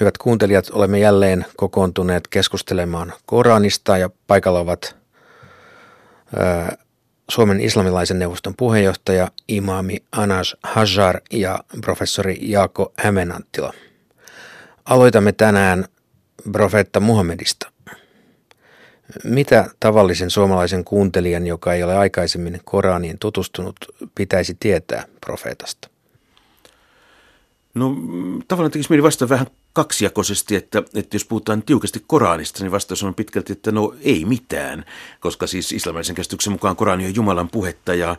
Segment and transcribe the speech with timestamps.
[0.00, 4.96] Hyvät kuuntelijat, olemme jälleen kokoontuneet keskustelemaan Koranista ja paikalla ovat
[6.36, 6.76] ää,
[7.30, 13.72] Suomen islamilaisen neuvoston puheenjohtaja imami Anas Hajar ja professori Jaako Hämeenanttila.
[14.84, 15.84] Aloitamme tänään
[16.52, 17.70] profeetta Muhammedista.
[19.24, 23.76] Mitä tavallisen suomalaisen kuuntelijan, joka ei ole aikaisemmin Koraniin tutustunut,
[24.14, 25.88] pitäisi tietää profeetasta?
[27.74, 27.96] No
[28.48, 33.14] tavallaan tekisi mieli vastata vähän kaksijakoisesti, että, että jos puhutaan tiukasti Koranista, niin vastaus on
[33.14, 34.84] pitkälti, että no ei mitään,
[35.20, 38.16] koska siis islamilaisen käsityksen mukaan Korani on Jumalan puhetta ja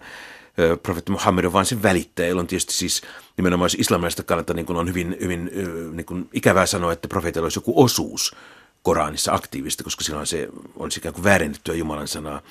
[0.83, 3.01] profeetta Muhammed on vain sen välittäjä, jolloin tietysti siis
[3.37, 5.51] nimenomaan islamilaisesta kannalta niin kuin on hyvin, hyvin
[5.93, 8.35] niin kuin ikävää sanoa, että profeetalla olisi joku osuus
[8.83, 12.41] Koranissa aktiivista, koska silloin se on ikään kuin väärennettyä Jumalan sanaa.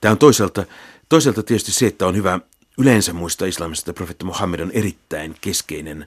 [0.00, 0.64] Tämä on toisaalta,
[1.08, 2.40] toisaalta tietysti se, että on hyvä
[2.78, 6.06] yleensä muistaa islamista, että profeetta Muhammed on erittäin keskeinen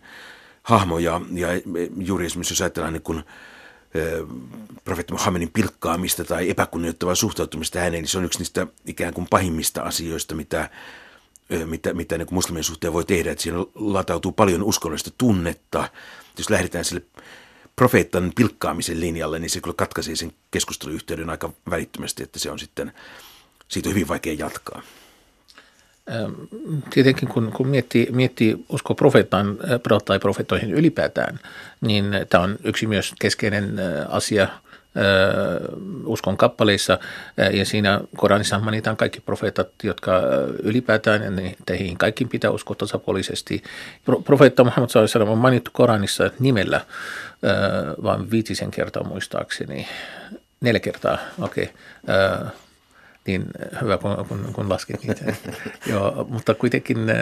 [0.64, 1.48] hahmo ja, ja
[1.98, 3.24] juuri esimerkiksi jos ajatellaan niin kuin,
[4.84, 9.82] profeetta Muhammedin pilkkaamista tai epäkunnioittavaa suhtautumista häneen, niin se on yksi niistä ikään kuin pahimmista
[9.82, 10.70] asioista, mitä,
[11.66, 13.32] mitä, mitä niin muslimien suhteen voi tehdä.
[13.32, 15.90] Että siinä latautuu paljon uskonnollista tunnetta.
[16.38, 17.02] Jos lähdetään sille
[17.76, 22.94] profeettan pilkkaamisen linjalle, niin se kyllä katkaisee sen keskusteluyhteyden aika välittömästi, että se on sitten,
[23.68, 24.82] siitä on hyvin vaikea jatkaa.
[26.90, 29.58] Tietenkin kun, kun miettii, miettii usko profeettaan
[30.06, 31.40] tai profeettoihin ylipäätään,
[31.82, 33.76] niin tämä on yksi myös keskeinen
[34.10, 34.48] asia
[36.06, 37.00] uskon kappaleissa
[37.54, 40.22] ja siinä Koranissa mainitaan kaikki profeetat, jotka
[40.64, 41.22] ylipäätään,
[41.66, 43.64] teihin kaikkiin pitää uskoa tasapuolisesti.
[44.24, 46.82] Profeetta Muhammad sallallahu on mainittu Koranissa nimellä
[48.04, 49.88] vain viitisen kertaa muistaakseni,
[50.62, 51.70] neljä kertaa, okei.
[52.04, 52.52] Okay
[53.28, 53.46] niin
[53.82, 55.34] hyvä kun, kun, kun lasket niitä.
[55.92, 57.16] Joo, mutta kuitenkin äh,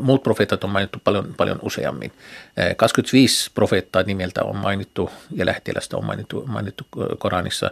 [0.00, 2.12] muut profeetat on mainittu paljon, paljon useammin.
[2.58, 6.86] Äh, 25 profeettaa nimeltä on mainittu ja lähettilästä on mainittu, mainittu
[7.18, 7.70] Koranissa,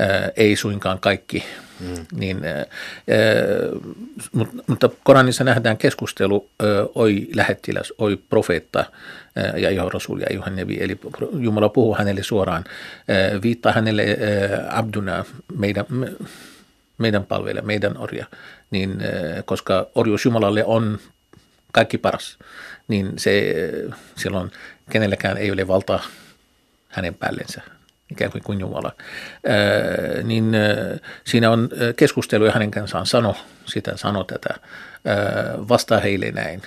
[0.00, 1.44] äh, ei suinkaan kaikki.
[1.80, 2.06] Mm.
[2.12, 2.66] Niin, äh,
[4.32, 10.26] mutta, mutta Koranissa nähdään keskustelu, äh, oi lähettiläs, oi profeetta äh, ja Jeho Rasul ja
[10.30, 10.98] Johan Nevi, eli
[11.38, 15.24] Jumala puhuu hänelle suoraan, äh, viittaa hänelle äh, abduna,
[15.58, 15.86] meidän,
[16.98, 18.26] meidän palvelija, meidän orja,
[18.70, 20.98] niin eh, koska orjuus Jumalalle on
[21.72, 22.38] kaikki paras,
[22.88, 23.54] niin se
[24.16, 24.50] silloin
[24.90, 26.04] kenelläkään ei ole valtaa
[26.88, 27.62] hänen päällensä,
[28.10, 28.92] ikään kuin kuin Jumala.
[29.46, 30.52] Ää, eh, niin
[31.24, 34.54] siinä on keskustelu ja hänen kanssaan sano sitä, sano tätä,
[35.68, 36.62] vastaa heille näin.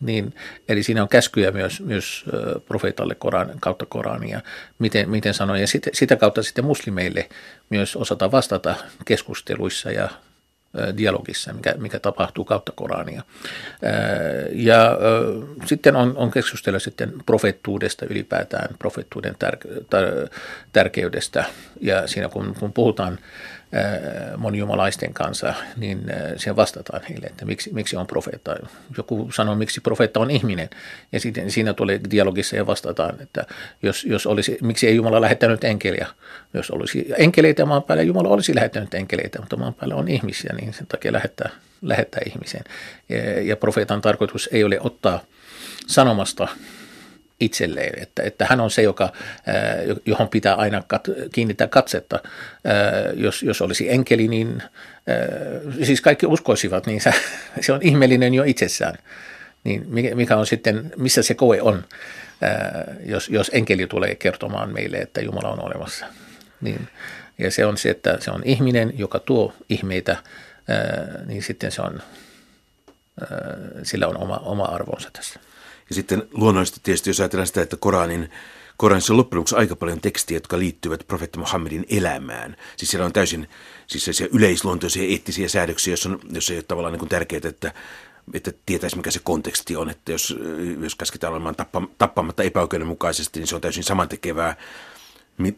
[0.00, 0.34] Niin,
[0.68, 2.24] eli siinä on käskyjä myös, myös
[2.66, 4.40] profeetalle Koran, kautta Korania,
[4.78, 5.58] miten, miten sanoa.
[5.58, 7.28] Ja sit, sitä kautta sitten muslimeille
[7.70, 8.74] myös osata vastata
[9.04, 10.08] keskusteluissa ja
[10.96, 13.22] dialogissa, mikä, mikä tapahtuu kautta Korania.
[14.52, 14.98] Ja
[15.66, 19.56] sitten on, on keskustella sitten profettuudesta ylipäätään, profettuuden tär,
[19.90, 20.04] tär,
[20.72, 21.44] tärkeydestä.
[21.80, 23.18] Ja siinä kun, kun puhutaan
[24.36, 26.02] monijumalaisten kanssa, niin
[26.36, 28.56] siihen vastataan heille, että miksi, miksi on profeetta.
[28.96, 30.70] Joku sanoo, miksi profeetta on ihminen,
[31.12, 33.46] ja sitten siinä tulee dialogissa ja vastataan, että
[33.82, 36.06] jos, jos olisi, miksi ei Jumala lähettänyt enkeliä.
[36.54, 40.72] Jos olisi enkeleitä maan päällä, Jumala olisi lähettänyt enkeleitä, mutta maan päällä on ihmisiä, niin
[40.72, 41.50] sen takia lähettää,
[41.82, 42.64] lähettää ihmisen.
[43.08, 45.20] Ja, ja profeetan tarkoitus ei ole ottaa
[45.86, 46.48] sanomasta
[47.40, 49.12] itselleen, että, että hän on se, joka,
[50.06, 52.20] johon pitää aina kat, kiinnittää katsetta.
[53.14, 54.62] Jos, jos olisi enkeli, niin
[55.82, 57.14] siis kaikki uskoisivat, niin se,
[57.60, 58.94] se on ihmeellinen jo itsessään.
[59.64, 61.84] Niin mikä on sitten, missä se koe on,
[63.04, 66.06] jos, jos enkeli tulee kertomaan meille, että Jumala on olemassa.
[66.60, 66.88] Niin,
[67.38, 70.16] ja se on se, että se on ihminen, joka tuo ihmeitä,
[71.26, 72.02] niin sitten se on,
[73.82, 75.40] sillä on oma, oma arvonsa tässä.
[75.88, 78.30] Ja sitten luonnollisesti tietysti, jos ajatellaan sitä, että Koranin
[78.76, 82.56] Koranissa on loppujen lopuksi aika paljon tekstiä, jotka liittyvät profeetta Muhammedin elämään.
[82.76, 83.48] Siis siellä on täysin
[83.86, 87.72] siis yleisluontoisia eettisiä säädöksiä, jos, on, jos ei ole tavallaan niin tärkeää, että,
[88.32, 89.90] että tietäisi mikä se konteksti on.
[89.90, 90.36] Että jos,
[90.80, 91.56] jos käsketään olemaan
[91.98, 94.56] tappamatta epäoikeudenmukaisesti, niin se on täysin samantekevää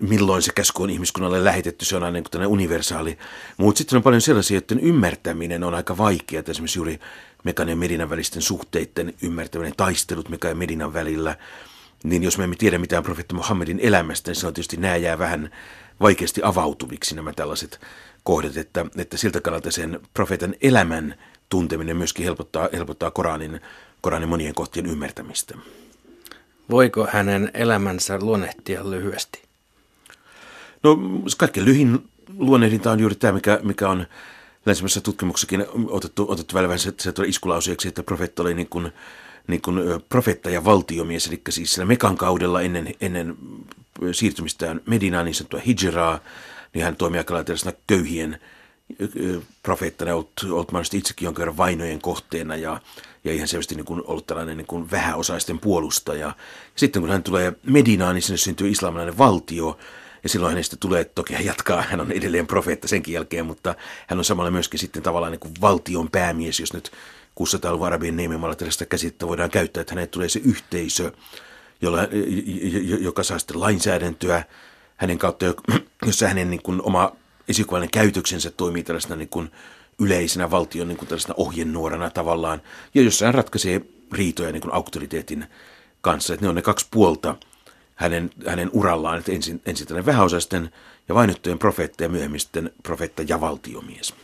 [0.00, 3.18] milloin se käsky on ihmiskunnalle lähetetty, se on aina niin universaali.
[3.56, 6.42] Mutta sitten on paljon sellaisia, että ymmärtäminen on aika vaikeaa.
[6.48, 7.00] Esimerkiksi juuri
[7.46, 11.36] Mekan ja Medinan välisten suhteiden ymmärtäminen, taistelut Mekan ja Medinan välillä.
[12.04, 15.50] Niin jos me emme tiedä mitään profeetta Muhammedin elämästä, niin silloin tietysti nämä jää vähän
[16.00, 17.80] vaikeasti avautuviksi nämä tällaiset
[18.24, 21.14] kohdat, että, että siltä kannalta sen profeetan elämän
[21.48, 23.60] tunteminen myöskin helpottaa, helpottaa Koranin,
[24.00, 25.54] Koranin monien kohtien ymmärtämistä.
[26.70, 29.42] Voiko hänen elämänsä luonnehtia lyhyesti?
[30.82, 30.98] No
[31.36, 32.08] kaikkein lyhin
[32.38, 34.06] luonnehdinta on juuri tämä, mikä, mikä on
[34.66, 38.92] länsimäisessä tutkimuksessakin otettu, otettu välillä vähän se, se iskulauseeksi, että profeetta oli niin kuin,
[39.46, 43.36] niin kuin profeetta ja valtiomies, eli siis sillä Mekan kaudella ennen, ennen
[44.12, 46.20] siirtymistään Medinaan, niin sanottua hijraa,
[46.74, 48.40] niin hän toimii aika lailla köyhien
[49.62, 52.80] profeettana, ollut, ollut mahdollisesti itsekin jonkin verran vainojen kohteena ja,
[53.24, 56.20] ja ihan selvästi niin kuin ollut tällainen niin kuin vähäosaisten puolustaja.
[56.20, 56.34] Ja
[56.76, 59.78] sitten kun hän tulee Medinaan, niin sinne syntyy islamilainen valtio,
[60.26, 63.74] ja silloin hänestä tulee, toki hän jatkaa, hän on edelleen profeetta senkin jälkeen, mutta
[64.06, 66.90] hän on samalla myöskin sitten tavallaan niin kuin valtion päämies, jos nyt
[67.40, 71.12] 600-luvun arabien niemimalla tällaista käsitettä voidaan käyttää, että hänet tulee se yhteisö,
[71.82, 71.98] jolla,
[73.00, 74.44] joka saa sitten lainsäädäntöä
[74.96, 75.46] hänen kautta,
[76.06, 77.12] jossa hänen niin kuin oma
[77.48, 79.50] esikuvallinen käytöksensä toimii tällaisena niin kuin
[79.98, 82.62] yleisenä valtion niin kuin tällaisena ohjenuorana tavallaan,
[82.94, 83.80] ja jossa hän ratkaisee
[84.12, 85.46] riitoja niin kuin auktoriteetin
[86.00, 86.34] kanssa.
[86.34, 87.36] Että ne on ne kaksi puolta
[87.96, 90.70] hänen, hänen urallaan, että ensin, ensin tällainen vähäosaisten
[91.08, 94.14] ja vainottujen profeetta ja myöhemmin sitten profeetta ja valtiomies.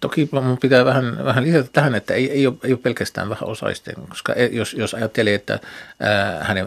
[0.00, 3.48] Toki minun pitää vähän, vähän lisätä tähän, että ei, ei, ole, ei ole pelkästään vähän
[3.48, 5.58] osaisten, koska jos, jos ajattelee, että
[6.40, 6.66] hänen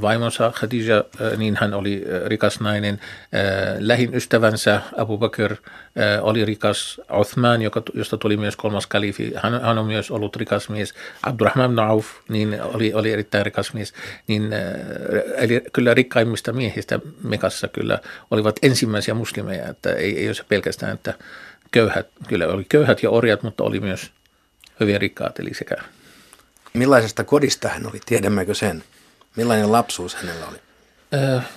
[0.00, 1.04] vaimonsa Khadija,
[1.36, 3.00] niin hän oli rikas nainen,
[3.78, 5.54] lähin ystävänsä Abu Bakr
[6.20, 10.68] oli rikas, Uthman, joka, josta tuli myös kolmas kalifi, hän, hän on myös ollut rikas
[10.68, 13.94] mies, Abdurrahman ibn Auf, niin oli, oli erittäin rikas mies,
[14.26, 14.50] niin
[15.36, 17.98] eli kyllä rikkaimmista miehistä Mekassa kyllä
[18.30, 21.14] olivat ensimmäisiä muslimeja, että ei, ei ole se pelkästään, että
[21.70, 24.10] köyhät, kyllä oli köyhät ja orjat, mutta oli myös
[24.80, 25.76] hyvin rikkaat, eli sekä.
[26.72, 28.84] Millaisesta kodista hän oli, tiedämmekö sen?
[29.36, 30.58] Millainen lapsuus hänellä oli?
[31.14, 31.48] Äh,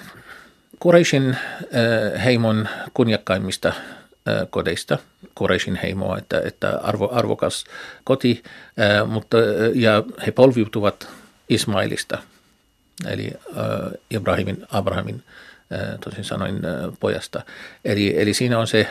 [0.80, 3.76] Kureishin äh, heimon kunniakkaimmista äh,
[4.50, 4.98] kodeista,
[5.36, 7.66] Kureishin heimoa, että, että arvo, arvokas
[8.04, 8.44] koti,
[9.08, 9.38] mutta,
[9.74, 11.08] ja he polviutuvat
[11.50, 12.18] Ismailista,
[13.08, 13.32] eli
[14.12, 15.24] Ibrahimin, Abrahamin
[16.04, 16.60] tosin sanoin
[17.00, 17.42] pojasta.
[17.86, 18.88] Eli, eli siinä on se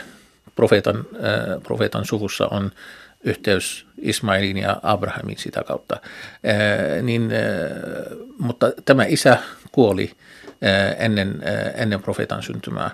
[0.61, 2.71] profeetan, äh, profeetan suvussa on
[3.25, 5.97] yhteys Ismailin ja Abrahamin sitä kautta.
[6.03, 9.39] Äh, niin, äh, mutta tämä isä
[9.73, 10.13] kuoli
[10.99, 11.43] ennen,
[11.75, 12.91] ennen profeetan syntymää,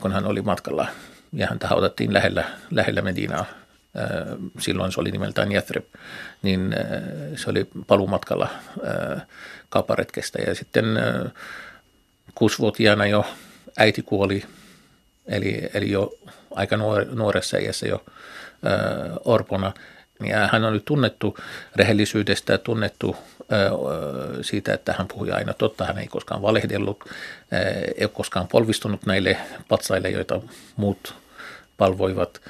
[0.00, 0.86] kun hän oli matkalla
[1.32, 3.44] ja häntä haudattiin lähellä, lähellä Medinaa.
[4.58, 5.84] Silloin se oli nimeltään Yathrib,
[6.42, 6.74] niin
[7.36, 8.48] se oli palumatkalla
[9.68, 10.86] kaparetkestä ja sitten
[12.34, 13.26] kuusivuotiaana jo
[13.78, 14.44] äiti kuoli,
[15.26, 16.12] eli, eli jo
[16.54, 18.04] aika nuor, nuoressa iässä jo
[19.24, 19.72] orpona.
[20.26, 21.36] Ja hän on nyt tunnettu
[21.76, 23.16] rehellisyydestä ja tunnettu
[24.42, 25.84] siitä, että hän puhui aina totta.
[25.84, 27.04] Hän ei koskaan valehdellut,
[27.96, 29.36] ei ole koskaan polvistunut näille
[29.68, 30.40] patsaille, joita
[30.76, 31.14] muut
[31.76, 32.40] palvoivat.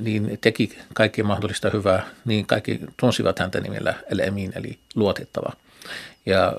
[0.00, 5.52] niin teki kaikki mahdollista hyvää, niin kaikki tunsivat häntä nimellä El Emin, eli luotettava.
[6.26, 6.52] Ja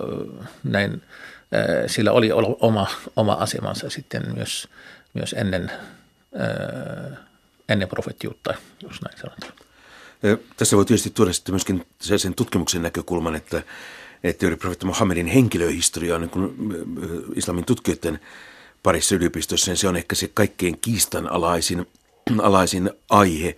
[0.63, 1.01] näin
[1.87, 4.67] sillä oli oma, oma asemansa sitten myös,
[5.13, 5.71] myös ennen
[7.69, 8.53] ennen profettiutta,
[8.83, 9.53] jos näin sanotaan.
[10.57, 13.63] Tässä voi tietysti tuoda sitten myöskin sen tutkimuksen näkökulman, että,
[14.23, 18.19] että juuri profeetta Muhammedin henkilöhistoria on niin islamin tutkijoiden
[18.83, 21.85] parissa yliopistossa, niin se on ehkä se kaikkein kiistanalaisin
[22.41, 23.55] alaisin aihe.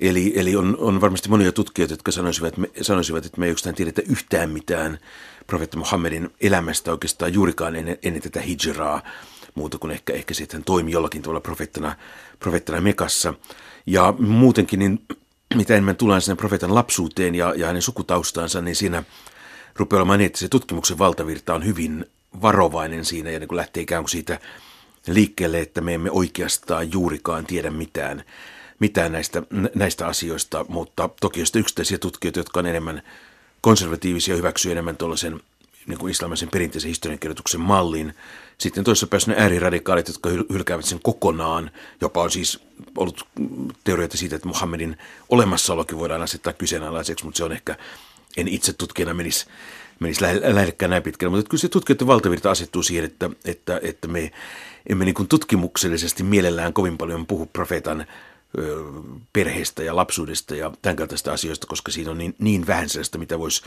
[0.00, 3.74] Eli, eli on, on varmasti monia tutkijoita, jotka sanoisivat, me, sanoisivat, että me ei oikeastaan
[3.74, 4.98] tiedetä yhtään mitään
[5.48, 9.02] profeetta Muhammedin elämästä oikeastaan juurikaan ennen, ennen tätä hijraa
[9.54, 11.96] muuta kuin ehkä, ehkä sitten toimi jollakin tavalla profeettana,
[12.38, 13.34] profeettana Mekassa.
[13.86, 15.06] Ja muutenkin, niin
[15.54, 19.02] mitä enemmän tullaan sinne profeetan lapsuuteen ja, ja hänen sukutaustaansa, niin siinä
[19.76, 22.06] rupeaa olemaan niin, että se tutkimuksen valtavirta on hyvin
[22.42, 24.40] varovainen siinä ja niin lähtee ikään kuin siitä
[25.06, 28.24] liikkeelle, että me emme oikeastaan juurikaan tiedä mitään,
[28.78, 29.42] mitään näistä,
[29.74, 33.02] näistä asioista, mutta toki on yksittäisiä tutkijoita, jotka on enemmän
[33.60, 35.40] konservatiivisia, hyväksyy enemmän tuollaisen
[35.86, 38.14] niin kuin islamisen perinteisen historiankirjoituksen mallin.
[38.58, 41.70] Sitten toisessa päässä ne ääriradikaalit, jotka hylkäävät sen kokonaan.
[42.00, 42.60] Jopa on siis
[42.96, 43.26] ollut
[43.84, 44.96] teorioita siitä, että Muhammedin
[45.28, 47.76] olemassaolokin voidaan asettaa kyseenalaiseksi, mutta se on ehkä,
[48.36, 49.46] en itse tutkijana menisi,
[50.00, 51.36] menisi lähellekään näin pitkälle.
[51.36, 54.32] Mutta kyllä se tutkijoiden valtavirta asettuu siihen, että, että, että me
[54.88, 58.06] emme niin kuin tutkimuksellisesti mielellään kovin paljon puhu profeetan
[59.32, 63.38] perheestä ja lapsuudesta ja tämän kaltaista asioista, koska siinä on niin, niin vähän sellaista, mitä
[63.38, 63.62] voisi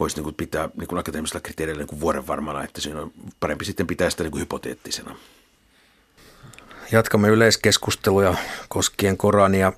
[0.00, 3.86] voisi niin pitää niin akateemisella kriteereillä niin kuin vuoden varmana, että siinä on parempi sitten
[3.86, 5.16] pitää sitä niin hypoteettisena.
[6.92, 8.34] Jatkamme yleiskeskusteluja
[8.68, 9.72] koskien Korania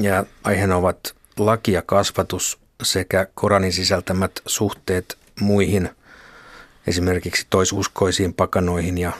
[0.00, 5.90] ja aiheena ovat laki ja kasvatus sekä Koranin sisältämät suhteet muihin,
[6.86, 9.12] esimerkiksi toisuskoisiin pakanoihin ja,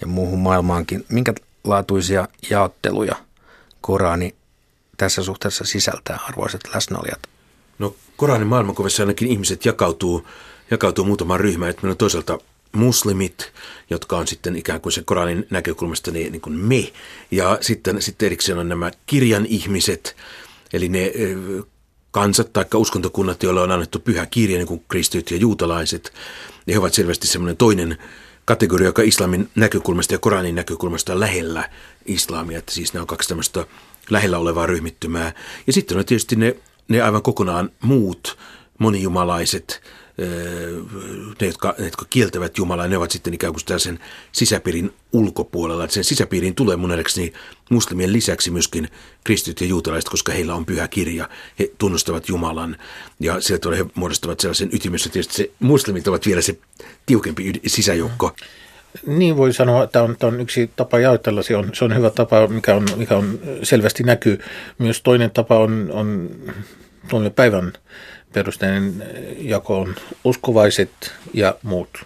[0.00, 1.06] ja muuhun maailmaankin.
[1.08, 3.16] Minkälaatuisia jaotteluja
[3.82, 4.34] Korani
[4.96, 7.20] tässä suhteessa sisältää, arvoisat läsnäolijat?
[7.78, 10.26] No Koranin maailmankuvassa ainakin ihmiset jakautuu,
[10.70, 11.70] jakautuu muutamaan ryhmään.
[11.70, 12.38] Että meillä on toisaalta
[12.72, 13.52] muslimit,
[13.90, 16.92] jotka on sitten ikään kuin se Koranin näkökulmasta niin, niin kuin me.
[17.30, 20.16] Ja sitten, sitten erikseen on nämä kirjan ihmiset,
[20.72, 21.12] eli ne
[22.10, 26.12] kansat tai uskontokunnat, joille on annettu pyhä kirja, niin kuin kristityt ja juutalaiset.
[26.66, 27.98] Ne ovat selvästi semmoinen toinen
[28.44, 31.70] kategoria, joka islamin näkökulmasta ja Koranin näkökulmasta on lähellä
[32.06, 33.66] islamia, että siis nämä on kaksi tämmöistä
[34.10, 35.32] lähellä olevaa ryhmittymää.
[35.66, 36.56] Ja sitten on tietysti ne,
[36.88, 38.38] ne aivan kokonaan muut
[38.78, 39.82] monijumalaiset,
[41.40, 43.98] ne jotka, ne, jotka kieltävät Jumalaa, ne ovat sitten ikään kuin tällaisen
[44.32, 45.84] sisäpiirin ulkopuolella.
[45.84, 47.32] Että sen sisäpiiriin tulee mun nähdäkseni
[47.70, 48.88] muslimien lisäksi myöskin
[49.24, 51.28] kristityt ja juutalaiset, koska heillä on pyhä kirja.
[51.58, 52.76] He tunnustavat Jumalan
[53.20, 55.10] ja sieltä he muodostavat sellaisen ytimessä.
[55.10, 56.58] Tietysti se, muslimit ovat vielä se
[57.06, 58.36] tiukempi sisäjoukko.
[59.06, 61.42] Niin voi sanoa, että on, on yksi tapa jaotella.
[61.42, 64.40] Se on, se on hyvä tapa, mikä on, mikä on selvästi näkyy.
[64.78, 66.30] Myös toinen tapa on, on
[67.36, 67.72] päivän
[68.32, 69.04] perusteinen
[69.38, 70.90] jako on uskovaiset
[71.34, 72.04] ja muut.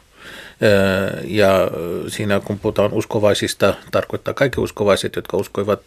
[1.24, 1.70] Ja
[2.08, 5.80] siinä kun puhutaan uskovaisista, tarkoittaa kaikki uskovaiset, jotka uskoivat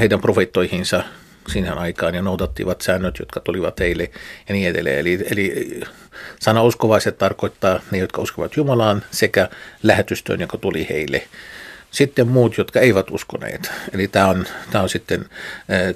[0.00, 1.04] heidän profeettoihinsa
[1.48, 4.10] sinä aikaan ja noudattivat säännöt, jotka tulivat heille
[4.48, 4.98] ja niin edelleen.
[4.98, 5.80] Eli, eli
[6.40, 9.48] sana uskovaiset tarkoittaa ne, jotka uskovat Jumalaan sekä
[9.82, 11.22] lähetystöön, joka tuli heille.
[11.92, 13.70] Sitten muut, jotka eivät uskoneet.
[13.92, 15.24] Eli tämä on, tämä on sitten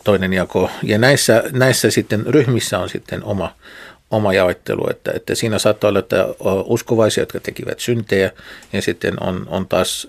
[0.05, 0.71] toinen jako.
[0.83, 3.55] Ja näissä, näissä sitten ryhmissä on sitten oma,
[4.11, 6.26] oma jaottelu, että, että siinä saattaa olla, että
[6.65, 8.31] uskovaisia, jotka tekivät syntejä,
[8.73, 10.09] ja sitten on, on taas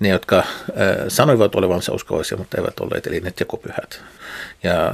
[0.00, 0.44] ne, jotka
[1.08, 4.00] sanoivat olevansa uskovaisia, mutta eivät olleet, eli ne tekopyhät.
[4.62, 4.92] Ja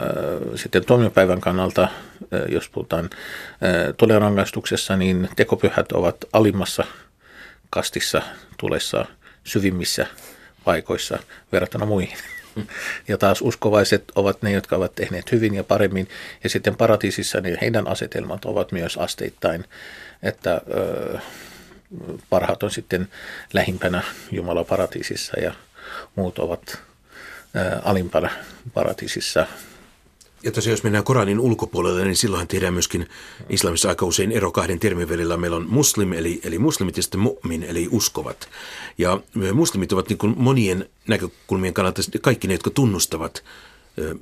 [0.54, 1.88] sitten tuomiopäivän kannalta,
[2.48, 3.10] jos puhutaan
[4.18, 6.84] rangaistuksessa, niin tekopyhät ovat alimmassa
[7.70, 8.22] kastissa
[8.58, 9.06] tulessa
[9.44, 10.06] syvimmissä
[10.64, 11.18] paikoissa
[11.52, 12.18] verrattuna muihin.
[13.08, 16.08] Ja taas uskovaiset ovat ne, jotka ovat tehneet hyvin ja paremmin.
[16.44, 19.64] Ja sitten paratiisissa niin heidän asetelmat ovat myös asteittain,
[20.22, 21.18] että ö,
[22.30, 23.08] parhaat on sitten
[23.52, 25.54] lähimpänä Jumala paratiisissa ja
[26.16, 26.78] muut ovat
[27.56, 28.30] ö, alimpana
[28.74, 29.46] paratiisissa
[30.44, 33.08] ja tosiaan jos mennään Koranin ulkopuolelle, niin silloinhan tehdään myöskin
[33.48, 35.36] islamissa aika usein ero kahden termin välillä.
[35.36, 38.48] Meillä on muslim, eli, eli muslimit ja sitten mu'min, eli uskovat.
[38.98, 39.20] Ja
[39.52, 43.44] muslimit ovat niin kuin monien näkökulmien kannalta kaikki ne, jotka tunnustavat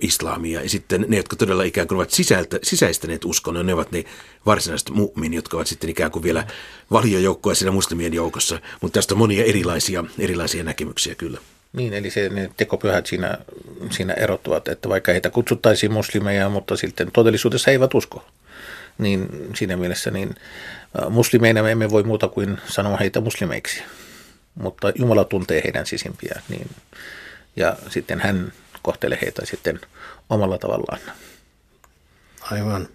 [0.01, 0.63] islamia.
[0.63, 4.05] Ja sitten ne, jotka todella ikään kuin ovat sisältä, sisäistäneet uskon, ne ovat ne
[4.47, 6.47] varsinaiset mu'min, jotka ovat sitten ikään kuin vielä
[6.91, 8.61] valiojoukkoja siinä muslimien joukossa.
[8.81, 11.39] Mutta tästä on monia erilaisia, erilaisia näkemyksiä kyllä.
[11.73, 13.39] Niin, eli se, ne tekopyhät siinä,
[13.91, 18.25] siinä erottuvat, että vaikka heitä kutsuttaisiin muslimeja, mutta sitten todellisuudessa he eivät usko.
[18.99, 20.35] Niin siinä mielessä niin
[21.11, 23.83] muslimeina me emme voi muuta kuin sanoa heitä muslimeiksi,
[24.55, 26.71] mutta Jumala tuntee heidän sisimpiä, niin,
[27.57, 28.53] ja sitten hän
[28.83, 29.81] kohtelee heitä sitten
[30.31, 31.01] omalla tavallaan.
[32.51, 32.89] Aivan.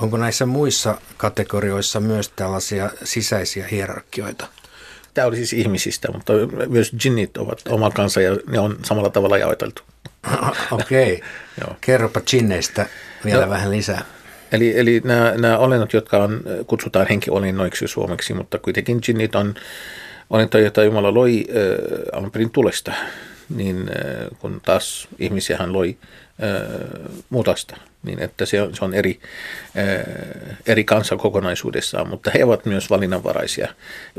[0.00, 4.46] Onko näissä muissa kategorioissa myös tällaisia sisäisiä hierarkioita?
[5.18, 6.32] Tämä oli siis ihmisistä, mutta
[6.68, 9.82] myös jinnit ovat oma kansa ja ne on samalla tavalla jaoteltu.
[10.70, 11.20] Okei.
[11.62, 11.76] Okay.
[11.80, 12.86] Kerropa jinneistä
[13.24, 14.04] vielä no, vähän lisää.
[14.52, 19.54] Eli, eli nämä, nämä olennot, jotka on, kutsutaan henkiolennoiksi suomeksi, mutta kuitenkin jinnit on
[20.30, 22.92] olentoja, joita Jumala loi äh, alun perin tulesta,
[23.48, 25.96] niin äh, kun taas ihmisiä hän loi
[26.42, 29.20] äh, mutasta niin että se on, se on eri,
[30.66, 33.68] eri kansa kokonaisuudessaan, mutta he ovat myös valinnanvaraisia.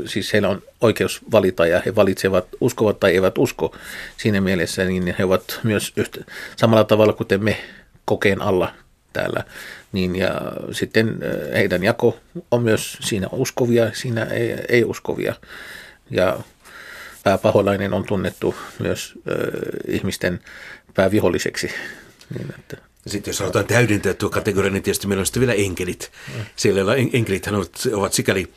[0.06, 3.76] Siis heillä on oikeus valita ja he valitsevat, uskovat tai eivät usko
[4.16, 6.24] siinä mielessä, niin he ovat myös yhtä,
[6.56, 7.56] samalla tavalla kuten me
[8.04, 8.74] kokeen alla
[9.12, 9.44] täällä.
[9.92, 10.40] Niin ja
[10.72, 11.18] sitten
[11.54, 12.18] heidän jako
[12.50, 15.34] on myös siinä uskovia, siinä ei, ei uskovia.
[16.10, 16.40] Ja
[17.24, 19.34] pääpaholainen on tunnettu myös äh,
[19.88, 20.40] ihmisten
[20.94, 21.70] pääviholliseksi.
[22.38, 26.12] Niin että sitten jos halutaan täydentää tuo kategoria, niin tietysti meillä on sitten vielä enkelit.
[26.56, 28.48] Siellä enkelithän ovat, ovat sikäli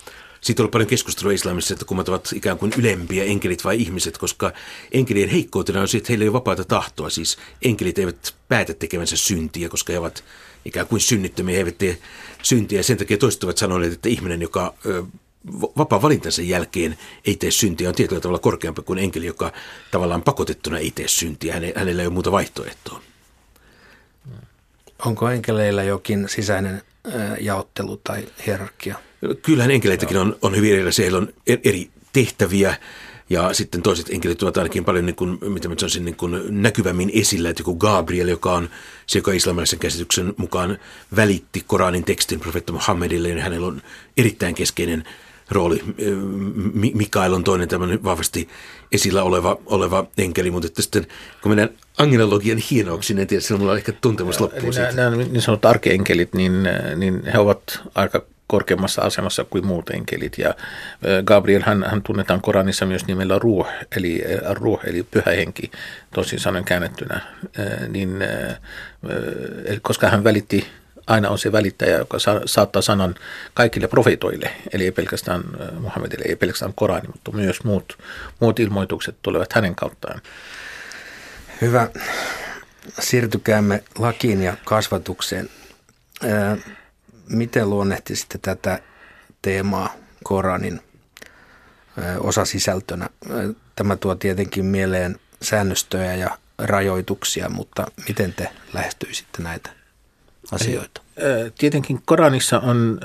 [0.43, 4.17] siitä on ollut paljon keskustelua islamissa, että kummat ovat ikään kuin ylempiä, enkelit vai ihmiset,
[4.17, 4.51] koska
[4.91, 7.09] enkelien heikkoutena on se, että heillä ei ole vapaata tahtoa.
[7.09, 10.23] Siis enkelit eivät päätä tekevänsä syntiä, koska he ovat
[10.65, 11.97] ikään kuin synnittömiä, he eivät tee
[12.41, 12.83] syntiä.
[12.83, 14.73] Sen takia toiset ovat sanoneet, että ihminen, joka
[15.77, 19.51] vapaa valintansa jälkeen ei tee syntiä, on tietyllä tavalla korkeampi kuin enkeli, joka
[19.91, 21.53] tavallaan pakotettuna ei tee syntiä.
[21.53, 23.01] Hänellä ei ole muuta vaihtoehtoa.
[25.05, 26.81] Onko enkeleillä jokin sisäinen
[27.39, 28.97] jaottelu tai hierarkia?
[29.41, 31.03] Kyllähän enkeleitäkin on, on hyvin erilaisia.
[31.03, 32.75] Heillä on e-, eri tehtäviä
[33.29, 37.11] ja sitten toiset enkelit ovat ainakin paljon niin kuin, mitä mä sanoisin, niin kuin näkyvämmin
[37.13, 38.69] esillä, että joku Gabriel, joka on
[39.07, 40.77] se, joka islamilaisen käsityksen mukaan
[41.15, 43.81] välitti Koranin tekstin profeetta Muhammedille, niin hänellä on
[44.17, 45.03] erittäin keskeinen
[45.53, 45.83] rooli.
[46.93, 48.49] Mikael on toinen tämmöinen vahvasti
[48.91, 51.07] esillä oleva, oleva enkeli, mutta että sitten
[51.41, 55.65] kun mennään angelologian hienouksiin, en tiedä, se on ehkä tuntemus loppuu nämä, nämä niin sanotut
[55.65, 56.53] arkeenkelit, niin,
[56.95, 60.37] niin he ovat aika korkeammassa asemassa kuin muut enkelit.
[60.37, 60.55] Ja
[61.23, 63.67] Gabriel, hän, hän tunnetaan Koranissa myös nimellä Ruh,
[63.97, 65.71] eli Ruh, eli pyhä henki,
[66.13, 67.21] tosin sanon käännettynä.
[67.87, 68.17] Niin,
[69.81, 70.67] koska hän välitti
[71.07, 73.15] aina on se välittäjä, joka sa- saattaa sanan
[73.53, 75.43] kaikille profeetoille, eli ei pelkästään
[75.79, 77.97] Muhammedille, ei pelkästään Korani, mutta myös muut,
[78.39, 80.21] muut ilmoitukset tulevat hänen kauttaan.
[81.61, 81.89] Hyvä.
[82.99, 85.49] Siirtykäämme lakiin ja kasvatukseen.
[87.29, 88.79] Miten luonnehtisitte tätä
[89.41, 90.81] teemaa Koranin
[92.19, 93.09] osasisältönä?
[93.75, 99.82] Tämä tuo tietenkin mieleen säännöstöjä ja rajoituksia, mutta miten te lähestyisitte näitä
[100.51, 101.01] asioita?
[101.57, 102.99] Tietenkin Koranissa on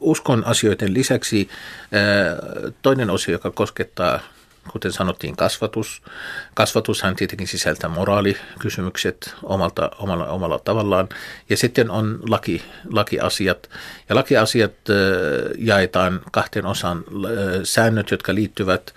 [0.00, 1.48] uskon asioiden lisäksi
[2.82, 4.20] toinen osio, joka koskettaa
[4.70, 6.02] kuten sanottiin, kasvatus.
[6.54, 11.08] Kasvatushan tietenkin sisältää moraalikysymykset omalta, omalla, omalla tavallaan.
[11.48, 12.62] Ja sitten on laki,
[12.92, 13.70] lakiasiat.
[14.08, 14.72] Ja lakiasiat
[15.58, 17.04] jaetaan kahteen osaan.
[17.64, 18.94] Säännöt, jotka liittyvät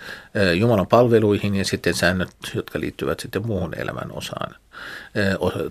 [0.54, 4.54] Jumalan palveluihin ja sitten säännöt, jotka liittyvät sitten muuhun elämän osaan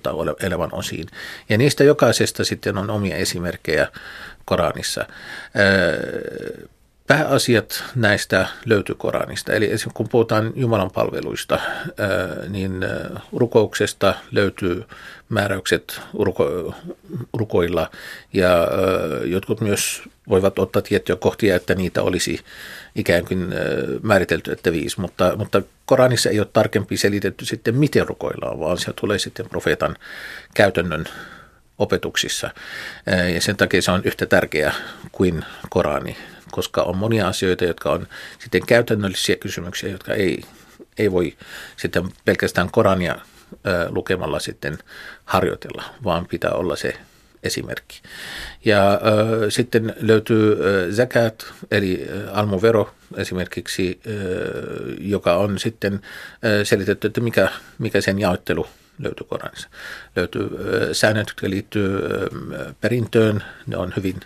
[0.03, 1.07] tai elämän osiin.
[1.49, 3.87] Ja niistä jokaisesta sitten on omia esimerkkejä
[4.45, 5.05] Koranissa
[7.07, 9.53] pääasiat näistä löytyy Koranista.
[9.53, 11.59] Eli kun puhutaan Jumalan palveluista,
[12.49, 12.85] niin
[13.33, 14.83] rukouksesta löytyy
[15.29, 16.73] määräykset ruko,
[17.33, 17.91] rukoilla
[18.33, 18.67] ja
[19.25, 22.39] jotkut myös voivat ottaa tiettyjä kohtia, että niitä olisi
[22.95, 23.47] ikään kuin
[24.01, 28.93] määritelty, että viisi, mutta, mutta Koranissa ei ole tarkempi selitetty sitten, miten rukoillaan, vaan se
[28.93, 29.95] tulee sitten profeetan
[30.53, 31.05] käytännön
[31.77, 32.49] opetuksissa.
[33.33, 34.73] Ja sen takia se on yhtä tärkeä
[35.11, 36.17] kuin Korani
[36.51, 38.07] koska on monia asioita, jotka on
[38.39, 40.43] sitten käytännöllisiä kysymyksiä, jotka ei,
[40.97, 41.37] ei voi
[41.77, 43.15] sitten pelkästään Korania
[43.89, 44.77] lukemalla sitten
[45.25, 46.93] harjoitella, vaan pitää olla se
[47.43, 48.01] esimerkki.
[48.65, 48.99] Ja äh,
[49.49, 54.13] sitten löytyy äh, zakat, eli äh, almuvero esimerkiksi, äh,
[54.99, 55.99] joka on sitten äh,
[56.63, 58.67] selitetty, että mikä, mikä sen jaottelu
[58.99, 59.69] löytyy Koranissa.
[60.15, 64.19] Löytyy äh, säännöt, jotka liittyy äh, perintöön, ne on hyvin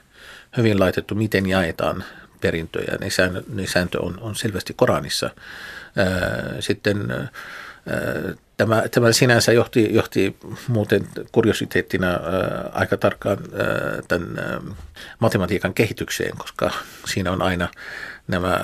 [0.58, 2.04] hyvin laitettu, miten jaetaan
[2.42, 2.98] perintöjä.
[3.00, 5.30] Niin sääntö, niin sääntö on, on selvästi Koranissa.
[6.60, 7.30] Sitten
[8.58, 10.36] Tämä, tämä sinänsä johti, johti
[10.68, 12.08] muuten kuriositeettina
[12.72, 13.38] aika tarkkaan
[14.08, 14.38] tämän
[15.20, 16.72] matematiikan kehitykseen, koska
[17.06, 17.68] siinä on aina
[18.28, 18.60] nämä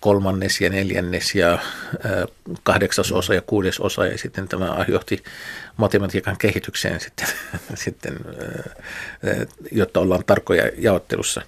[0.00, 1.58] kolmannes ja neljännes ja
[2.62, 5.22] kahdeksas osa ja kuudes osa ja sitten tämä johti
[5.76, 7.28] matematiikan kehitykseen sitten,
[7.84, 8.16] sitten
[9.72, 11.42] jotta ollaan tarkkoja jaottelussa.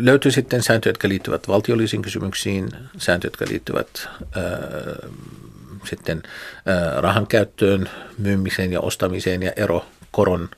[0.00, 4.08] Löytyy sitten sääntöjä, jotka liittyvät valtiollisiin kysymyksiin, sääntöjä, jotka liittyvät
[5.88, 6.22] sitten
[6.96, 10.48] rahan käyttöön, myymiseen ja ostamiseen ja ero koron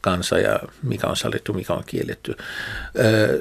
[0.00, 2.36] kanssa ja mikä on sallittu, mikä on kielletty.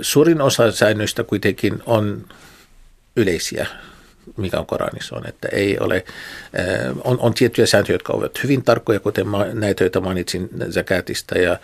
[0.01, 2.25] Suurin osa säännöistä kuitenkin on
[3.15, 3.67] yleisiä,
[4.37, 6.05] mikä on Koranissa on, että ei ole,
[7.03, 11.59] on, on tiettyjä sääntöjä, jotka ovat hyvin tarkkoja, kuten näitä, joita mainitsin zakatista ja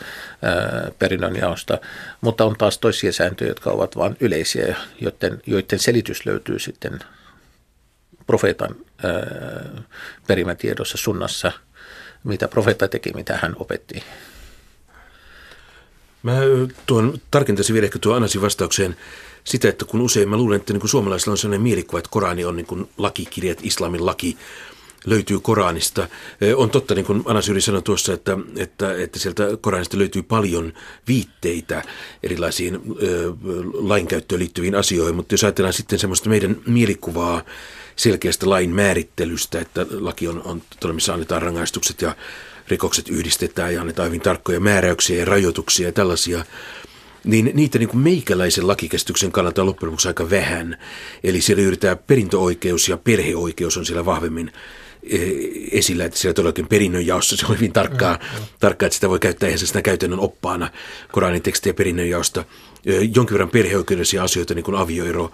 [0.99, 1.77] perinnönjaosta,
[2.21, 6.99] mutta on taas toisia sääntöjä, jotka ovat vain yleisiä, joiden, joiden selitys löytyy sitten
[8.27, 8.75] profeetan
[10.27, 11.51] perimätiedossa sunnassa,
[12.23, 14.03] mitä profeetta teki, mitä hän opetti.
[16.23, 16.33] Mä
[16.85, 18.95] tuon tarkentaisin vielä ehkä tuon Anasin vastaukseen
[19.43, 22.55] sitä, että kun usein mä luulen, että niin suomalaisilla on sellainen mielikuva, että Korani on
[22.55, 24.37] niin kuin lakikirjat, islamin laki,
[25.05, 26.07] löytyy Koranista.
[26.55, 30.73] On totta, niin kuin Anas Yri sanoi tuossa, että, että, että sieltä Koranista löytyy paljon
[31.07, 31.83] viitteitä
[32.23, 33.33] erilaisiin ö,
[33.73, 37.41] lainkäyttöön liittyviin asioihin, mutta jos ajatellaan sitten semmoista meidän mielikuvaa
[37.95, 40.61] selkeästä lain määrittelystä, että laki on, on
[40.93, 42.15] missä annetaan rangaistukset ja
[42.67, 46.45] rikokset yhdistetään ja annetaan hyvin tarkkoja määräyksiä ja rajoituksia ja tällaisia,
[47.23, 50.77] niin niitä niin kuin meikäläisen lakikäsityksen kannalta on loppujen lopuksi aika vähän.
[51.23, 54.51] Eli siellä yritetään perintöoikeus ja perheoikeus on siellä vahvemmin
[55.03, 55.17] e,
[55.71, 58.45] esillä, että siellä todellakin perinnönjaossa se on hyvin tarkkaa, mm, mm.
[58.59, 60.69] tarkkaa että sitä voi käyttää ihan sitä käytännön oppaana
[61.11, 62.45] Koranin tekstiä perinnönjaosta.
[63.15, 65.31] Jonkin verran perheoikeudellisia asioita, niin kuin avioero,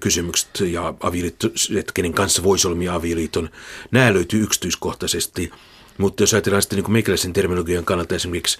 [0.00, 3.50] kysymykset ja avioliitto, että kenen kanssa voisi olla avioliiton,
[3.90, 5.50] nämä löytyy yksityiskohtaisesti–
[5.98, 8.58] mutta jos ajatellaan sitten niin meikäläisen terminologian kannalta esimerkiksi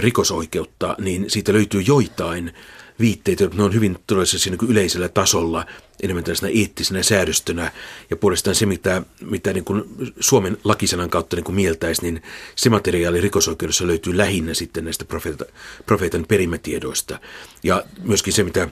[0.00, 2.52] rikosoikeutta, niin siitä löytyy joitain
[3.00, 5.66] viitteitä, ne on hyvin todellisessa niin yleisellä tasolla,
[6.02, 7.72] enemmän tällaisena eettisenä säädöstönä.
[8.10, 9.84] Ja puolestaan se, mitä, mitä niin kuin
[10.20, 12.22] Suomen lakisanan kautta niin kuin mieltäisi, niin
[12.56, 15.46] se materiaali rikosoikeudessa löytyy lähinnä sitten näistä profeetan,
[15.86, 17.18] profeetan perimätiedoista.
[17.62, 18.68] Ja myöskin se, mitä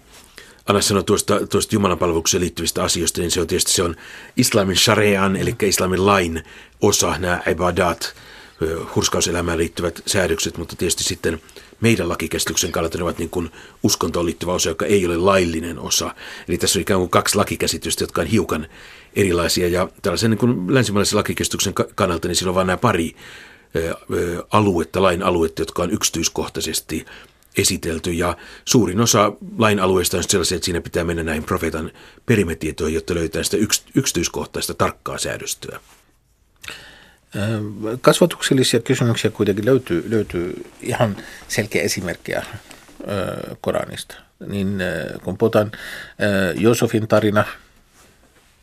[0.66, 3.96] Anna sanoi tuosta, tuosta Jumalanpalvelukseen liittyvistä asioista, niin se on tietysti se on
[4.36, 6.42] islamin sharian, eli islamin lain
[6.80, 8.14] osa, nämä ibadat,
[8.95, 11.42] hurskauselämään liittyvät säädökset, mutta tietysti sitten
[11.81, 13.51] meidän lakikäsityksen kannalta ne ovat niin kuin
[13.83, 16.14] uskontoon liittyvä osa, joka ei ole laillinen osa.
[16.49, 18.69] Eli tässä on ikään kuin kaksi lakikäsitystä, jotka on hiukan
[19.16, 19.69] erilaisia.
[19.69, 23.16] Ja tällaisen niin kuin länsimaalaisen lakikäsityksen kannalta, niin sillä on vain nämä pari
[24.51, 27.05] aluetta, lain aluetta, jotka on yksityiskohtaisesti
[27.57, 31.90] esitelty ja suurin osa lain alueista on sellaisia, että siinä pitää mennä näin profeetan
[32.27, 35.81] perimetietoihin, jotta löytää sitä yks, yksityiskohtaista tarkkaa säädöstöä.
[38.00, 41.16] Kasvatuksellisia kysymyksiä kuitenkin löytyy, löytyy ihan
[41.48, 42.44] selkeä esimerkkejä
[43.60, 44.14] Koranista.
[44.46, 44.78] Niin
[45.24, 45.72] kun puhutaan
[46.54, 47.44] Josefin tarina,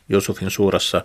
[0.08, 1.04] Josefin suurassa,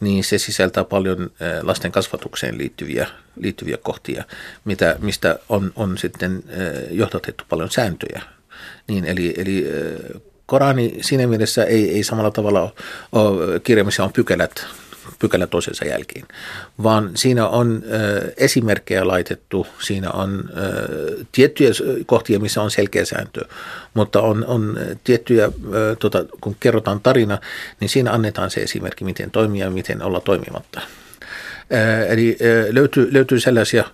[0.00, 1.30] niin se sisältää paljon
[1.62, 3.06] lasten kasvatukseen liittyviä,
[3.40, 4.24] liittyviä kohtia,
[4.64, 6.42] mitä, mistä on, on sitten
[6.90, 8.22] johdatettu paljon sääntöjä.
[8.88, 9.66] Niin, eli, eli
[10.46, 12.72] Korani siinä mielessä ei, ei samalla tavalla ole,
[13.12, 14.66] ole kirja, missä on pykälät
[15.18, 16.26] pykälä toisensa jälkeen,
[16.82, 21.70] vaan siinä on ö, esimerkkejä laitettu, siinä on ö, tiettyjä
[22.06, 23.40] kohtia, missä on selkeä sääntö,
[23.94, 27.38] mutta on, on tiettyjä, ö, tota, kun kerrotaan tarina,
[27.80, 30.80] niin siinä annetaan se esimerkki, miten toimia ja miten olla toimimatta.
[31.72, 33.84] Ö, eli ö, löytyy, löytyy sellaisia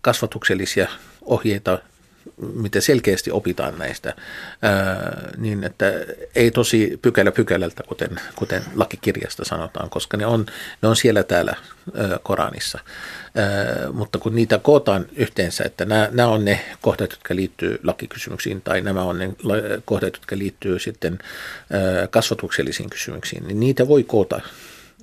[0.00, 0.88] kasvatuksellisia
[1.22, 1.78] ohjeita,
[2.54, 4.14] miten selkeästi opitaan näistä,
[5.36, 5.92] niin että
[6.34, 10.46] ei tosi pykälä pykälältä, kuten, kuten lakikirjasta sanotaan, koska ne on,
[10.82, 11.54] ne on siellä täällä
[11.94, 12.78] ää, Koranissa.
[13.92, 18.80] Mutta kun niitä kootaan yhteensä, että nämä, nämä on ne kohdat, jotka liittyy lakikysymyksiin, tai
[18.80, 19.30] nämä on ne
[19.84, 21.18] kohdat, jotka liittyy sitten
[22.10, 24.40] kasvatuksellisiin kysymyksiin, niin niitä voi koota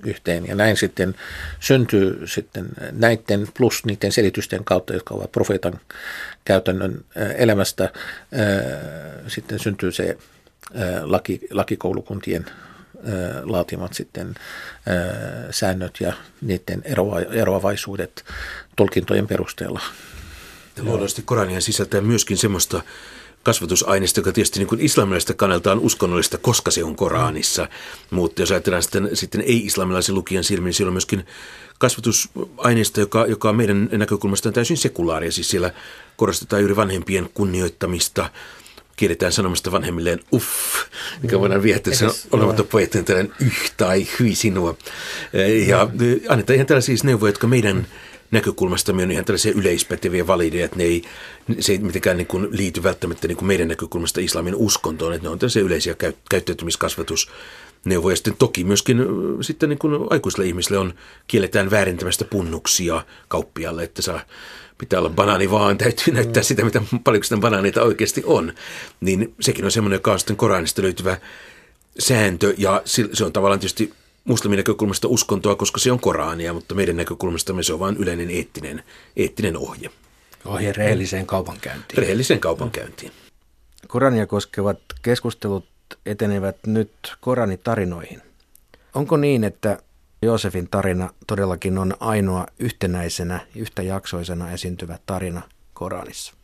[0.04, 0.46] yhteen.
[0.46, 1.14] Ja näin sitten
[1.60, 5.80] syntyy sitten näiden plus niiden selitysten kautta, jotka ovat profeetan
[6.44, 7.04] käytännön
[7.36, 7.92] elämästä,
[9.28, 10.18] sitten syntyy se
[11.02, 12.46] laki, lakikoulukuntien
[13.42, 14.34] laatimat sitten
[15.50, 18.24] säännöt ja niiden eroa, eroavaisuudet
[18.76, 19.80] tulkintojen perusteella.
[20.76, 22.82] Ja luonnollisesti Korania sisältää myöskin semmoista
[23.42, 27.68] kasvatusaineista, joka tietysti niin islamilaisesta kannalta on uskonnollista, koska se on Koranissa.
[28.10, 31.26] Mutta jos ajatellaan sitten, sitten ei-islamilaisen lukijan silmin, niin siellä on myöskin
[31.78, 35.32] kasvatusaineista, joka, joka meidän näkökulmasta on täysin sekulaaria.
[35.32, 35.72] Siis siellä
[36.16, 38.30] korostetaan juuri vanhempien kunnioittamista,
[38.96, 40.48] kielletään sanomasta vanhemmilleen uff,
[41.22, 41.40] mikä mm.
[41.40, 44.76] voidaan viehättää sen olematta poettinen tällainen yh tai hyi sinua.
[45.66, 45.88] Ja
[46.28, 47.86] annetaan ihan tällaisia siis neuvoja, jotka meidän
[48.30, 51.02] näkökulmasta on ihan tällaisia yleispäteviä valideja, että ne ei,
[51.60, 55.30] se ei mitenkään niin kuin liity välttämättä niin kuin meidän näkökulmasta islamin uskontoon, että ne
[55.30, 55.94] on tällaisia yleisiä
[56.30, 58.16] käyttäytymiskasvatusneuvoja.
[58.16, 58.98] Sitten toki myöskin
[59.40, 60.94] sitten niin kuin aikuisille ihmisille on
[61.26, 64.20] kielletään väärintämästä punnuksia kauppialle, että saa
[64.78, 68.52] pitää olla banaani vaan, täytyy näyttää sitä, mitä paljon sitä banaaneita oikeasti on.
[69.00, 71.16] Niin sekin on semmoinen, joka on sitten Koranista löytyvä
[71.98, 73.92] sääntö, ja se on tavallaan tietysti
[74.28, 78.82] muslimin näkökulmasta uskontoa, koska se on Korania, mutta meidän näkökulmasta se on vain yleinen eettinen,
[79.16, 79.90] eettinen ohje.
[80.44, 81.98] Ohje rehelliseen kaupankäyntiin.
[81.98, 83.12] Rehelliseen kaupankäyntiin.
[83.88, 85.66] Korania koskevat keskustelut
[86.06, 88.22] etenevät nyt Koranitarinoihin.
[88.94, 89.78] Onko niin, että
[90.22, 95.42] Joosefin tarina todellakin on ainoa yhtenäisenä, yhtäjaksoisena esiintyvä tarina
[95.74, 96.34] Koranissa?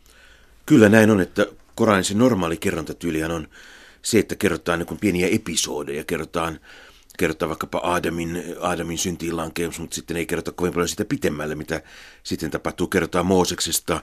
[0.66, 3.48] Kyllä näin on, että Koranin normaali kerrontatyylihän on
[4.02, 6.60] se, että kerrotaan niin pieniä episodeja, kerrotaan
[7.18, 11.82] kerrotaan vaikkapa Aadamin, Aadamin syntiin lankeus, mutta sitten ei kerrota kovin paljon sitä pitemmälle, mitä
[12.22, 12.86] sitten tapahtuu.
[12.86, 14.02] Kerrotaan Mooseksesta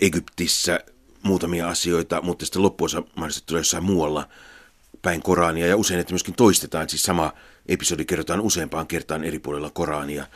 [0.00, 0.80] Egyptissä
[1.22, 4.28] muutamia asioita, mutta sitten loppuosa mahdollisesti tulee jossain muualla
[5.02, 7.32] päin Korania ja usein, että myöskin toistetaan, siis sama
[7.68, 10.26] episodi kerrotaan useampaan kertaan eri puolilla Korania.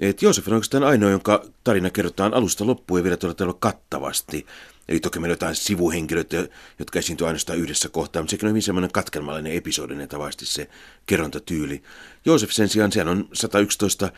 [0.00, 4.46] Et Joosef on oikeastaan ainoa, jonka tarina kerrotaan alusta loppuun ja vielä todella kattavasti.
[4.90, 6.48] Eli toki meillä on jotain sivuhenkilöitä,
[6.78, 10.68] jotka esiintyy ainoastaan yhdessä kohtaa, mutta sekin on hyvin semmoinen katkelmallinen episodinen tavasti se
[11.06, 11.82] kerrontatyyli.
[12.24, 14.12] Joosef sen sijaan, sehän on 111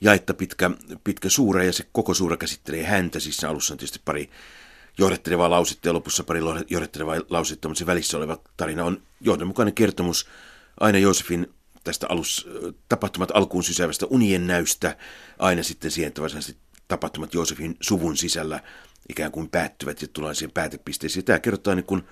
[0.00, 0.70] jaetta pitkä,
[1.04, 3.20] pitkä suura ja se koko suura käsittelee häntä.
[3.20, 4.30] Siis alussa on tietysti pari
[4.98, 10.28] johdattelevaa lausetta ja lopussa pari johdattelevaa lausetta, mutta se välissä oleva tarina on johdonmukainen kertomus
[10.80, 12.48] aina Joosefin tästä alus,
[12.88, 14.96] tapahtumat alkuun sysäävästä unien näystä
[15.38, 16.22] aina sitten siihen, että
[16.88, 18.60] tapahtumat Joosefin suvun sisällä
[19.08, 21.24] ikään kuin päättyvät ja tullaan siihen päätepisteeseen.
[21.24, 22.02] Tämä kerrotaan niin kuin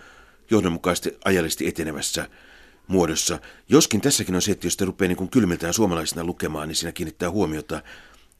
[0.51, 2.29] johdonmukaisesti ajallisesti etenevässä
[2.87, 3.39] muodossa.
[3.69, 7.31] Joskin tässäkin on se, että jos te rupeaa niin kylmiltään suomalaisena lukemaan, niin siinä kiinnittää
[7.31, 7.83] huomiota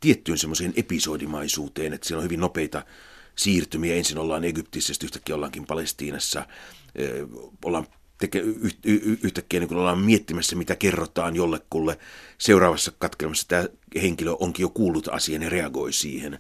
[0.01, 2.85] tiettyyn semmoiseen episodimaisuuteen, että siellä on hyvin nopeita
[3.37, 3.95] siirtymiä.
[3.95, 6.47] Ensin ollaan Egyptissä, sitten yhtäkkiä ollaankin Palestiinassa,
[7.65, 7.87] ollaan
[8.19, 11.99] teke, yht, y, yhtäkkiä niin kun ollaan miettimässä, mitä kerrotaan jollekulle.
[12.39, 13.69] Seuraavassa katkelmassa tämä
[14.03, 16.39] henkilö onkin jo kuullut asian ja reagoi siihen.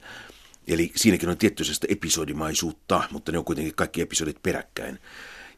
[0.66, 4.98] Eli siinäkin on tiettyistä episodimaisuutta, mutta ne on kuitenkin kaikki episodit peräkkäin.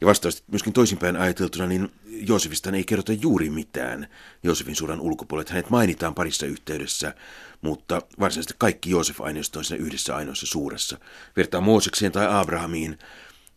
[0.01, 4.07] Ja vastaavasti myöskin toisinpäin ajateltuna, niin Joosefista ei kerrota juuri mitään
[4.43, 5.51] Joosefin suran ulkopuolelle.
[5.51, 7.13] Hänet mainitaan parissa yhteydessä,
[7.61, 10.97] mutta varsinaisesti kaikki Joosef-aineisto on siinä yhdessä ainoassa suuressa.
[11.37, 12.99] Vertaa Moosekseen tai Abrahamiin,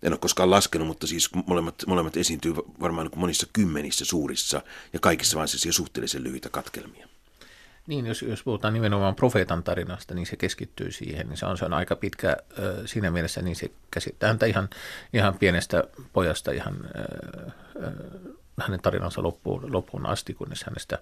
[0.03, 5.39] en ole koskaan laskenut, mutta siis molemmat, molemmat esiintyy varmaan monissa kymmenissä suurissa ja kaikissa
[5.39, 7.09] vain suhteellisen lyhyitä katkelmia.
[7.89, 11.29] Niin, jos, jos puhutaan nimenomaan profeetan tarinasta, niin se keskittyy siihen.
[11.29, 14.69] Niin se, on, se on aika pitkä ö, siinä mielessä, niin se käsittää häntä ihan,
[15.13, 17.03] ihan pienestä pojasta ihan ö,
[17.83, 17.91] ö,
[18.61, 20.99] hänen tarinansa loppuun, loppuun asti, kunnes hänestä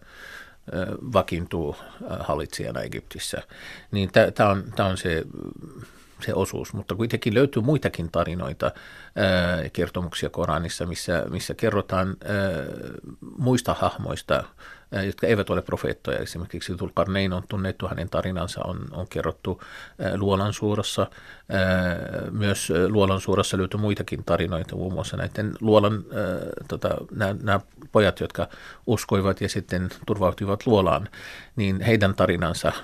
[1.13, 1.77] vakiintuu
[2.21, 3.43] hallitsijana Egyptissä.
[3.91, 5.25] Niin tämä on, on se
[6.25, 8.73] se osuus, mutta kuitenkin löytyy muitakin tarinoita,
[9.73, 12.17] kertomuksia Koranissa, missä, missä kerrotaan
[13.39, 14.45] muista hahmoista,
[15.07, 16.19] jotka eivät ole profeettoja.
[16.19, 19.63] Esimerkiksi Tulkarnein on tunnettu, hänen tarinansa on, on kerrottu
[19.99, 21.07] ää, Luolan suurassa.
[21.49, 21.99] Ää,
[22.31, 26.05] myös Luolan suurassa löytyy muitakin tarinoita, muun muassa näiden Luolan,
[26.69, 26.89] tota,
[27.43, 27.61] nämä
[27.93, 28.49] pojat, jotka
[28.87, 31.09] uskoivat ja sitten turvautuivat Luolaan,
[31.57, 32.73] niin heidän tarinansa–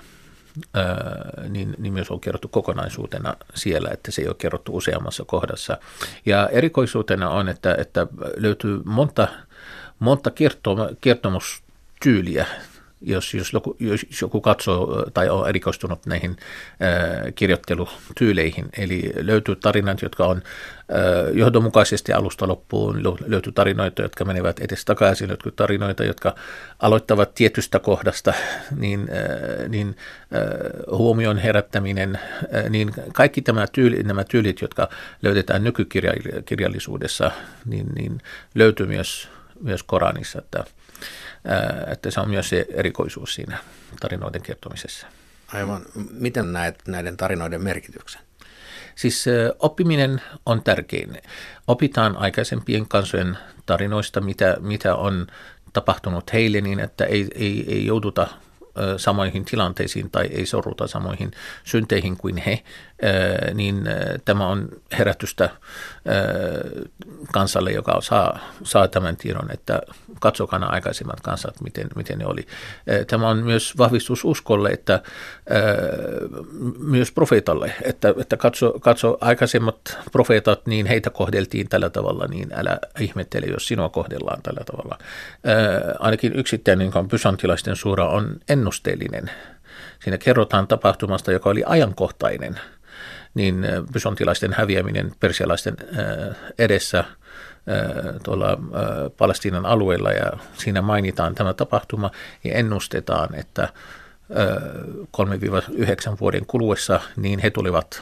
[1.49, 5.77] niin, niin myös on kerrottu kokonaisuutena siellä, että se ei ole kerrottu useammassa kohdassa.
[6.25, 9.27] Ja erikoisuutena on, että, että löytyy monta,
[9.99, 10.31] monta
[12.03, 12.45] kertomustyyliä
[13.05, 16.37] jos, jos, joku, jos joku katsoo tai on erikoistunut näihin
[16.79, 18.65] ää, kirjoittelutyyleihin.
[18.77, 20.41] Eli löytyy tarinat, jotka on
[20.89, 21.01] ää,
[21.33, 26.35] johdonmukaisesti alusta loppuun, löytyy tarinoita, jotka menevät edes takaisin, löytyy tarinoita, jotka
[26.79, 28.33] aloittavat tietystä kohdasta,
[28.77, 29.95] niin, ää, niin
[30.31, 30.41] ää,
[30.91, 32.19] huomion herättäminen,
[32.51, 34.89] ää, niin kaikki tämä tyyli, nämä tyylit, jotka
[35.21, 37.31] löydetään nykykirjallisuudessa,
[37.65, 38.21] niin, niin
[38.55, 39.29] löytyy myös,
[39.61, 40.63] myös Koranissa, että
[41.91, 43.57] että se on myös se erikoisuus siinä
[43.99, 45.07] tarinoiden kertomisessa.
[45.53, 45.81] Aivan.
[46.11, 48.21] Miten näet näiden tarinoiden merkityksen?
[48.95, 49.25] Siis
[49.59, 51.21] oppiminen on tärkein.
[51.67, 55.27] Opitaan aikaisempien kansojen tarinoista, mitä, mitä on
[55.73, 58.27] tapahtunut heille niin, että ei, ei, ei jouduta
[58.97, 61.31] samoihin tilanteisiin tai ei sorruta samoihin
[61.63, 62.63] synteihin kuin he,
[63.53, 63.83] niin
[64.25, 65.49] tämä on herätystä
[67.33, 69.81] kansalle, joka saa, saa tämän tiedon, että
[70.19, 72.47] katsokaa aikaisemmat kansat, miten, miten ne oli.
[73.07, 75.01] Tämä on myös vahvistus uskolle, että
[76.79, 82.79] myös profeetalle, että, että katso, katso aikaisemmat profeetat, niin heitä kohdeltiin tällä tavalla, niin älä
[82.99, 84.97] ihmettele, jos sinua kohdellaan tällä tavalla.
[85.99, 89.31] Ainakin yksittäinen, joka on bysantilaisten suura, on ennusteellinen.
[90.03, 92.59] Siinä kerrotaan tapahtumasta, joka oli ajankohtainen,
[93.33, 95.77] niin bysontilaisten häviäminen persialaisten
[96.59, 97.03] edessä
[98.23, 98.57] tuolla
[99.17, 102.11] Palestiinan alueella ja siinä mainitaan tämä tapahtuma
[102.43, 103.69] ja ennustetaan, että
[105.17, 108.01] 3-9 vuoden kuluessa niin he tulivat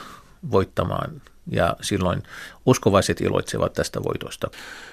[0.52, 2.24] voittamaan ja silloin
[2.66, 4.50] uskovaiset iloitsevat tästä voitosta.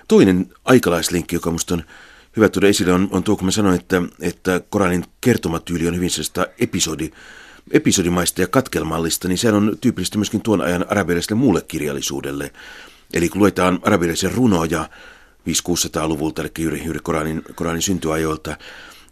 [0.09, 1.85] Toinen aikalaislinkki, joka minusta on
[2.37, 6.11] hyvä tuoda esille, on, on tuo, kun mä sanoin, että, että Koranin kertomatyyli on hyvin
[6.11, 7.11] sellaista episodi,
[7.71, 12.53] episodimaista ja katkelmallista, niin se on tyypillistä myöskin tuon ajan arabialaiselle muulle kirjallisuudelle.
[13.15, 14.89] Eli kun luetaan arabialaisia runoja
[15.49, 18.57] 500-600-luvulta, eli juuri, juuri Koranin, Koranin syntyajoilta,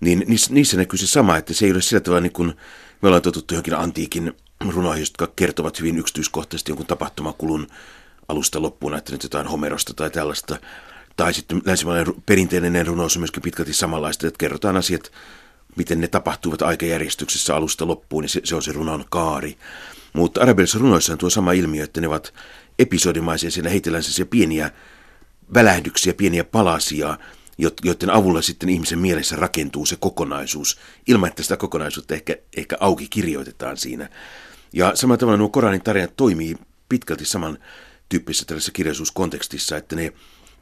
[0.00, 2.54] niin niissä, niissä näkyy se sama, että se ei ole sillä tavalla niin kuin
[3.02, 4.32] me ollaan totuttu johonkin antiikin
[4.72, 7.66] runoihin, jotka kertovat hyvin yksityiskohtaisesti jonkun tapahtumakulun
[8.28, 10.58] alusta loppuun, että nyt jotain Homerosta tai tällaista.
[11.16, 15.12] Tai sitten länsimainen perinteinen runous on myöskin pitkälti samanlaista, että kerrotaan asiat,
[15.76, 19.58] miten ne tapahtuvat aikajärjestyksessä alusta loppuun, niin se, se on se runon kaari.
[20.12, 22.34] Mutta arabialaisissa runoissa on tuo sama ilmiö, että ne ovat
[22.78, 24.70] episodimaisia, siellä heitellään pieniä
[25.54, 27.18] välähdyksiä, pieniä palasia,
[27.84, 33.08] joiden avulla sitten ihmisen mielessä rakentuu se kokonaisuus, ilman että sitä kokonaisuutta ehkä, ehkä auki
[33.08, 34.08] kirjoitetaan siinä.
[34.72, 36.56] Ja samalla tavalla nuo Koranin tarinat toimii
[36.88, 37.58] pitkälti saman
[38.08, 40.12] tyyppisessä tällaisessa kirjallisuuskontekstissa, että ne,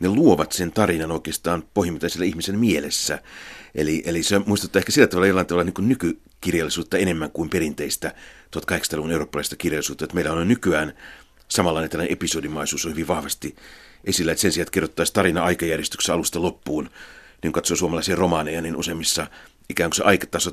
[0.00, 3.22] ne luovat sen tarinan oikeastaan pohjimmiltaan ihmisen mielessä.
[3.74, 8.14] Eli, eli se muistuttaa ehkä sillä tavalla jollain tavalla niin nykykirjallisuutta enemmän kuin perinteistä
[8.56, 10.92] 1800-luvun eurooppalaista kirjallisuutta, että meillä on nykyään
[11.48, 13.56] samanlainen tällainen episodimaisuus on hyvin vahvasti
[14.04, 16.90] esillä, että sen sijaan, että kerrottaisiin tarina aikajärjestyksessä alusta loppuun,
[17.42, 19.26] niin katsoo suomalaisia romaaneja, niin useimmissa
[19.68, 20.50] ikään kuin se aikataso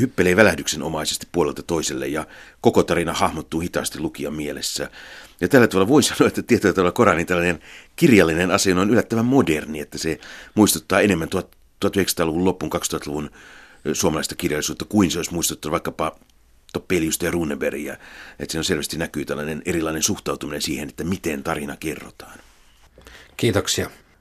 [0.00, 2.26] hyppelee välähdyksenomaisesti puolelta toiselle ja
[2.60, 4.90] koko tarina hahmottuu hitaasti lukijan mielessä.
[5.44, 7.60] Ja tällä tavalla voi sanoa, että tietyllä tavalla Koranin tällainen
[7.96, 10.18] kirjallinen asia on yllättävän moderni, että se
[10.54, 11.28] muistuttaa enemmän
[11.84, 13.30] 1900-luvun loppuun 2000-luvun
[13.92, 16.18] suomalaista kirjallisuutta kuin se olisi muistuttanut vaikkapa
[16.72, 17.96] Toppeliusta ja Runebergia.
[18.38, 22.38] Että siinä selvästi näkyy tällainen erilainen suhtautuminen siihen, että miten tarina kerrotaan.
[23.36, 23.90] Kiitoksia.